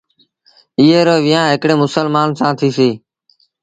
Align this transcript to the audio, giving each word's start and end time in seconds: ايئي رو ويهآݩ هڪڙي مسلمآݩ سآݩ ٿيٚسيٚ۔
ايئي 0.79 0.99
رو 1.07 1.15
ويهآݩ 1.25 1.51
هڪڙي 1.53 1.75
مسلمآݩ 1.83 2.35
سآݩ 2.39 2.57
ٿيٚسيٚ۔ 2.59 2.95